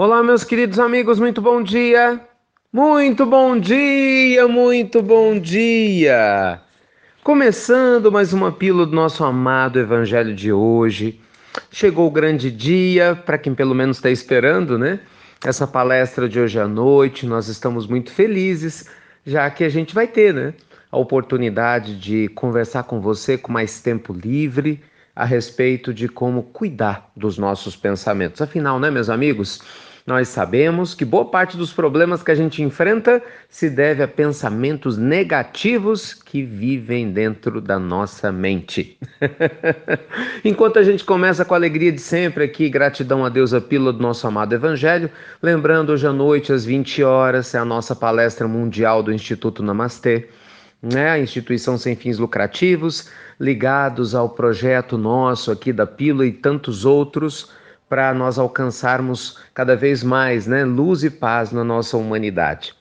[0.00, 2.20] Olá, meus queridos amigos, muito bom dia!
[2.72, 6.60] Muito bom dia, muito bom dia!
[7.24, 11.20] Começando mais uma pílula do nosso amado Evangelho de hoje.
[11.72, 15.00] Chegou o grande dia, para quem pelo menos está esperando, né?
[15.44, 18.88] Essa palestra de hoje à noite, nós estamos muito felizes,
[19.26, 20.54] já que a gente vai ter, né?
[20.92, 24.80] A oportunidade de conversar com você com mais tempo livre
[25.16, 28.40] a respeito de como cuidar dos nossos pensamentos.
[28.40, 29.60] Afinal, né, meus amigos?
[30.08, 34.96] Nós sabemos que boa parte dos problemas que a gente enfrenta se deve a pensamentos
[34.96, 38.98] negativos que vivem dentro da nossa mente.
[40.42, 43.92] Enquanto a gente começa com a alegria de sempre aqui, gratidão a Deus, a pílula
[43.92, 45.10] do nosso amado Evangelho,
[45.42, 50.30] lembrando hoje à noite às 20 horas é a nossa palestra mundial do Instituto Namastê,
[50.82, 56.86] né, a instituição sem fins lucrativos, ligados ao projeto nosso aqui da pílula e tantos
[56.86, 62.74] outros para nós alcançarmos cada vez mais né, luz e paz na nossa humanidade.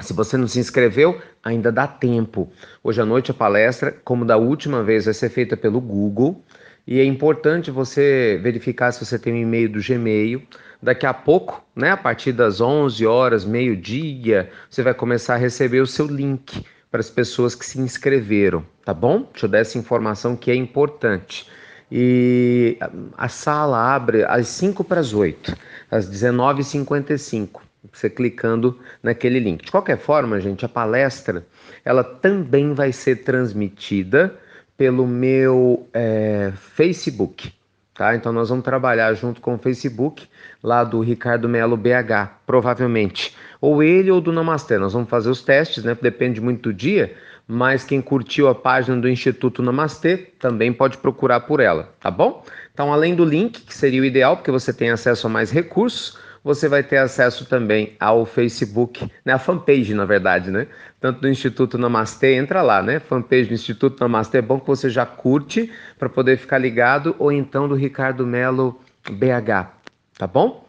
[0.00, 2.50] Se você não se inscreveu, ainda dá tempo.
[2.82, 6.44] Hoje à noite a palestra, como da última vez, vai ser feita pelo Google.
[6.86, 10.42] E é importante você verificar se você tem um e-mail do Gmail.
[10.80, 15.80] Daqui a pouco, né, a partir das 11 horas, meio-dia, você vai começar a receber
[15.80, 19.28] o seu link para as pessoas que se inscreveram, tá bom?
[19.32, 21.50] Deixa eu dar essa informação que é importante
[21.90, 22.78] e
[23.16, 25.56] a sala abre às 5 para as 8,
[25.90, 27.60] às 19h55,
[27.92, 29.64] você clicando naquele link.
[29.64, 31.46] De qualquer forma, gente, a palestra
[31.84, 34.34] ela também vai ser transmitida
[34.76, 37.52] pelo meu é, Facebook,
[37.94, 38.14] tá?
[38.14, 40.28] Então nós vamos trabalhar junto com o Facebook
[40.62, 44.78] lá do Ricardo Melo BH, provavelmente, ou ele ou do Namastê.
[44.78, 45.96] Nós vamos fazer os testes, né?
[46.00, 47.16] Depende muito do dia
[47.48, 52.44] mas quem curtiu a página do Instituto Namastê também pode procurar por ela, tá bom?
[52.74, 56.18] Então, além do link, que seria o ideal, porque você tem acesso a mais recursos,
[56.44, 60.66] você vai ter acesso também ao Facebook, né, a fanpage, na verdade, né?
[61.00, 63.00] Tanto do Instituto Namastê, entra lá, né?
[63.00, 67.32] Fanpage do Instituto Namastê, é bom que você já curte para poder ficar ligado, ou
[67.32, 68.80] então do Ricardo Melo
[69.10, 69.72] BH,
[70.16, 70.68] tá bom?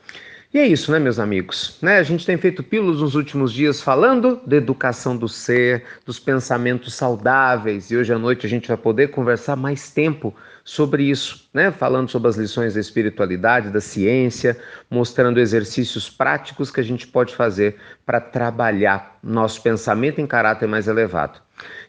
[0.51, 1.77] E é isso, né, meus amigos?
[1.79, 1.97] Né?
[1.99, 6.95] A gente tem feito pílulas nos últimos dias falando da educação do ser, dos pensamentos
[6.95, 10.35] saudáveis, e hoje à noite a gente vai poder conversar mais tempo
[10.69, 11.71] sobre isso, né?
[11.71, 14.55] Falando sobre as lições da espiritualidade, da ciência,
[14.87, 20.87] mostrando exercícios práticos que a gente pode fazer para trabalhar nosso pensamento em caráter mais
[20.87, 21.39] elevado.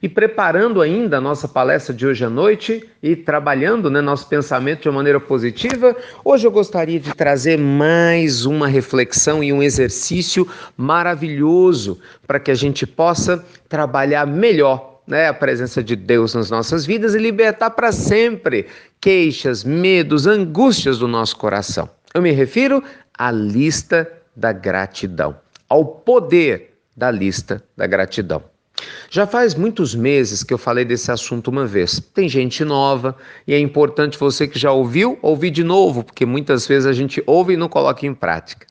[0.00, 4.84] E preparando ainda a nossa palestra de hoje à noite e trabalhando né, nosso pensamento
[4.84, 10.48] de uma maneira positiva, hoje eu gostaria de trazer mais uma reflexão e um exercício
[10.74, 16.86] maravilhoso para que a gente possa trabalhar melhor né, a presença de Deus nas nossas
[16.86, 18.66] vidas e libertar para sempre
[19.00, 21.90] queixas, medos, angústias do nosso coração.
[22.14, 22.82] Eu me refiro
[23.18, 25.36] à lista da gratidão,
[25.68, 28.42] ao poder da lista da gratidão.
[29.10, 32.00] Já faz muitos meses que eu falei desse assunto uma vez.
[32.14, 33.16] Tem gente nova
[33.46, 37.22] e é importante você que já ouviu, ouvir de novo, porque muitas vezes a gente
[37.26, 38.69] ouve e não coloca em prática.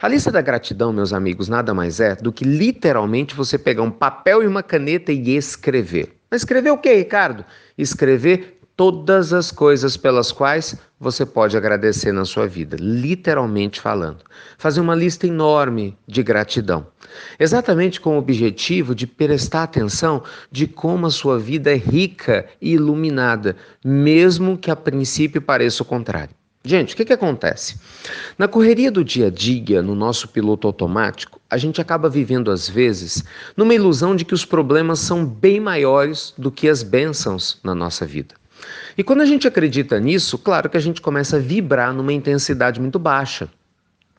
[0.00, 3.90] A lista da gratidão, meus amigos, nada mais é do que literalmente você pegar um
[3.90, 6.16] papel e uma caneta e escrever.
[6.30, 7.44] Mas escrever o quê, Ricardo?
[7.76, 14.24] Escrever todas as coisas pelas quais você pode agradecer na sua vida, literalmente falando.
[14.56, 16.86] Fazer uma lista enorme de gratidão,
[17.38, 22.72] exatamente com o objetivo de prestar atenção de como a sua vida é rica e
[22.72, 23.54] iluminada,
[23.84, 26.39] mesmo que a princípio pareça o contrário.
[26.62, 27.76] Gente, o que, que acontece?
[28.36, 32.68] Na correria do dia a dia, no nosso piloto automático, a gente acaba vivendo, às
[32.68, 33.24] vezes,
[33.56, 38.04] numa ilusão de que os problemas são bem maiores do que as bênçãos na nossa
[38.04, 38.34] vida.
[38.96, 42.78] E quando a gente acredita nisso, claro que a gente começa a vibrar numa intensidade
[42.78, 43.48] muito baixa.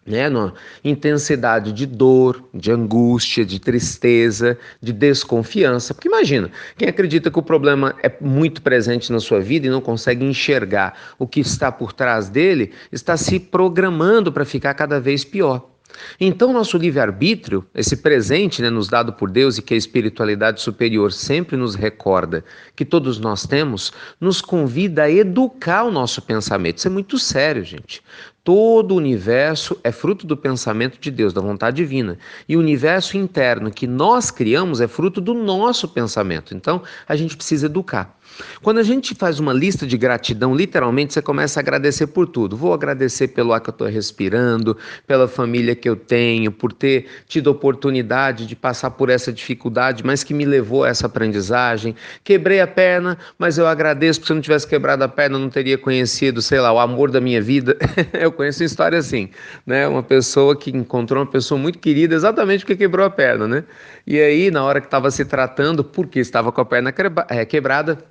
[0.04, 5.94] Né, numa intensidade de dor, de angústia, de tristeza, de desconfiança.
[5.94, 9.80] Porque imagina, quem acredita que o problema é muito presente na sua vida e não
[9.80, 15.24] consegue enxergar o que está por trás dele, está se programando para ficar cada vez
[15.24, 15.71] pior.
[16.20, 21.12] Então, nosso livre-arbítrio, esse presente né, nos dado por Deus e que a espiritualidade superior
[21.12, 22.44] sempre nos recorda
[22.76, 26.78] que todos nós temos, nos convida a educar o nosso pensamento.
[26.78, 28.02] Isso é muito sério, gente.
[28.44, 32.18] Todo o universo é fruto do pensamento de Deus, da vontade divina.
[32.50, 36.56] E o universo interno que nós criamos é fruto do nosso pensamento.
[36.56, 38.18] Então, a gente precisa educar.
[38.62, 42.56] Quando a gente faz uma lista de gratidão, literalmente você começa a agradecer por tudo.
[42.56, 47.08] Vou agradecer pelo ar que eu estou respirando, pela família que eu tenho, por ter
[47.28, 51.96] tido oportunidade de passar por essa dificuldade, mas que me levou a essa aprendizagem.
[52.24, 55.40] Quebrei a perna, mas eu agradeço, porque se eu não tivesse quebrado a perna, eu
[55.40, 57.78] não teria conhecido, sei lá, o amor da minha vida.
[58.14, 59.30] eu conheço história assim,
[59.66, 59.88] né?
[59.88, 63.64] Uma pessoa que encontrou uma pessoa muito querida exatamente porque quebrou a perna, né?
[64.06, 66.94] E aí, na hora que estava se tratando, porque estava com a perna
[67.30, 68.04] é, quebrada,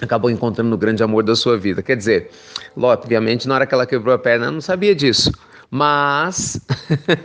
[0.00, 1.82] acabou encontrando o grande amor da sua vida.
[1.82, 2.30] Quer dizer,
[2.76, 5.30] obviamente, na hora que ela quebrou a perna, ela não sabia disso
[5.74, 6.60] mas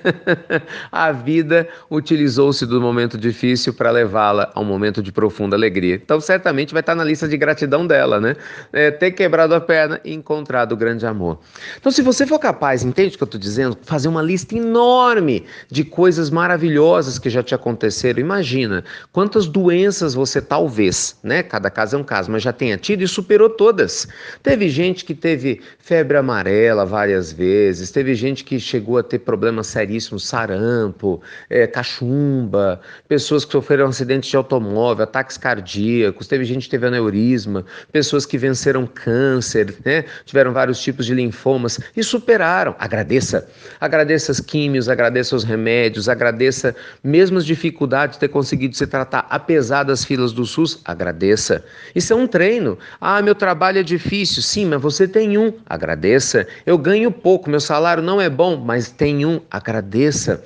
[0.91, 5.93] a vida utilizou-se do momento difícil para levá-la a um momento de profunda alegria.
[6.03, 8.35] Então, certamente vai estar na lista de gratidão dela, né?
[8.73, 11.37] É, ter quebrado a perna e encontrado o grande amor.
[11.79, 13.77] Então, se você for capaz, entende o que eu estou dizendo?
[13.83, 18.19] Fazer uma lista enorme de coisas maravilhosas que já te aconteceram.
[18.19, 21.43] Imagina quantas doenças você talvez, né?
[21.43, 24.07] Cada caso é um caso, mas já tenha tido e superou todas.
[24.41, 29.19] Teve gente que teve febre amarela várias vezes, teve gente gente que chegou a ter
[29.19, 36.63] problemas seríssimos, sarampo, é, cachumba, pessoas que sofreram acidentes de automóvel, ataques cardíacos, teve gente
[36.63, 40.05] que teve aneurisma, pessoas que venceram câncer, né?
[40.25, 42.75] tiveram vários tipos de linfomas e superaram.
[42.79, 43.47] Agradeça.
[43.79, 49.27] Agradeça as químios, agradeça os remédios, agradeça mesmo as dificuldades de ter conseguido se tratar,
[49.29, 51.63] apesar das filas do SUS, agradeça.
[51.93, 52.77] Isso é um treino.
[53.01, 54.41] Ah, meu trabalho é difícil.
[54.41, 55.53] Sim, mas você tem um.
[55.65, 56.47] Agradeça.
[56.65, 60.43] Eu ganho pouco, meu salário não é é bom, mas tem um, agradeça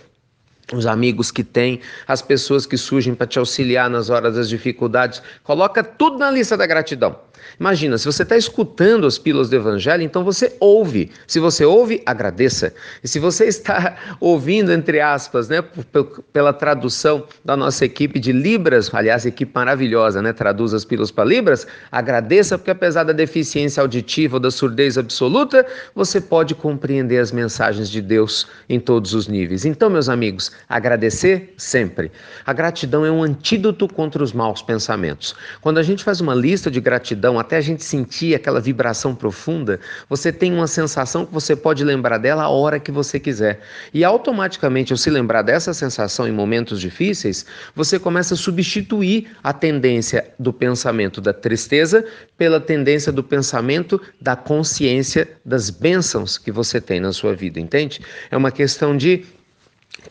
[0.73, 5.21] os amigos que tem, as pessoas que surgem para te auxiliar nas horas das dificuldades.
[5.43, 7.15] Coloca tudo na lista da gratidão.
[7.59, 11.11] Imagina, se você está escutando as pílulas do Evangelho, então você ouve.
[11.27, 12.73] Se você ouve, agradeça.
[13.03, 15.63] E se você está ouvindo, entre aspas, né,
[16.31, 21.25] pela tradução da nossa equipe de Libras, aliás, equipe maravilhosa, né, traduz as pílulas para
[21.25, 27.31] Libras, agradeça, porque apesar da deficiência auditiva ou da surdez absoluta, você pode compreender as
[27.31, 29.65] mensagens de Deus em todos os níveis.
[29.65, 32.11] Então, meus amigos, agradecer sempre.
[32.45, 35.35] A gratidão é um antídoto contra os maus pensamentos.
[35.61, 39.79] Quando a gente faz uma lista de gratidão, até a gente sentir aquela vibração profunda,
[40.09, 43.61] você tem uma sensação que você pode lembrar dela a hora que você quiser.
[43.93, 47.45] E automaticamente, ao se lembrar dessa sensação em momentos difíceis,
[47.75, 52.05] você começa a substituir a tendência do pensamento da tristeza
[52.37, 58.01] pela tendência do pensamento da consciência das bênçãos que você tem na sua vida, entende?
[58.29, 59.25] É uma questão de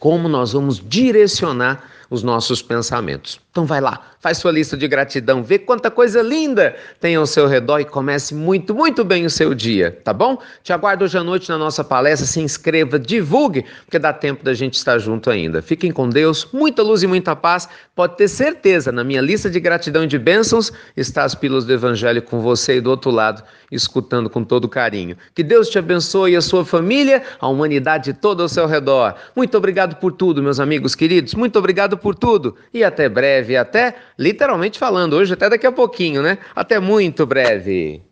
[0.02, 3.40] como nós vamos direcionar os nossos pensamentos.
[3.52, 7.46] Então vai lá, faz sua lista de gratidão, vê quanta coisa linda tem ao seu
[7.46, 10.38] redor e comece muito, muito bem o seu dia, tá bom?
[10.62, 14.54] Te aguardo hoje à noite na nossa palestra, se inscreva, divulgue, porque dá tempo da
[14.54, 15.60] gente estar junto ainda.
[15.60, 17.68] Fiquem com Deus, muita luz e muita paz.
[17.94, 21.74] Pode ter certeza, na minha lista de gratidão e de bênçãos está as pílulas do
[21.74, 25.14] Evangelho com você e do outro lado, escutando com todo carinho.
[25.34, 29.14] Que Deus te abençoe a sua família, a humanidade toda ao seu redor.
[29.36, 31.34] Muito obrigado por tudo, meus amigos queridos.
[31.34, 35.72] Muito obrigado por tudo e até breve breve, até literalmente falando, hoje até daqui a
[35.72, 36.38] pouquinho, né?
[36.54, 38.02] Até muito breve.